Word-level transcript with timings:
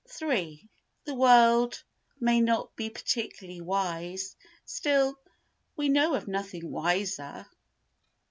iii 0.19 0.67
The 1.05 1.13
world 1.13 1.83
may 2.19 2.41
not 2.41 2.75
be 2.75 2.89
particularly 2.89 3.61
wise—still, 3.61 5.19
we 5.77 5.89
know 5.89 6.15
of 6.15 6.27
nothing 6.27 6.71
wiser. 6.71 7.45